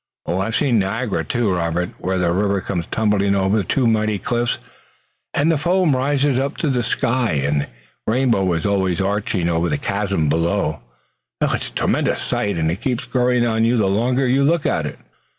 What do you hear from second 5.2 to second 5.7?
and the